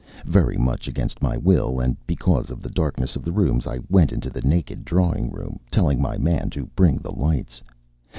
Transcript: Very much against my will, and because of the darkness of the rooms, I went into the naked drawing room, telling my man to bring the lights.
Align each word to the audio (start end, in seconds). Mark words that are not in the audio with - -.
Very 0.25 0.57
much 0.57 0.87
against 0.87 1.21
my 1.21 1.37
will, 1.37 1.79
and 1.79 1.95
because 2.07 2.49
of 2.49 2.63
the 2.63 2.71
darkness 2.71 3.15
of 3.15 3.21
the 3.21 3.31
rooms, 3.31 3.67
I 3.67 3.77
went 3.87 4.11
into 4.11 4.31
the 4.31 4.41
naked 4.41 4.83
drawing 4.83 5.29
room, 5.29 5.59
telling 5.69 6.01
my 6.01 6.17
man 6.17 6.49
to 6.57 6.65
bring 6.75 6.97
the 6.97 7.11
lights. 7.13 7.61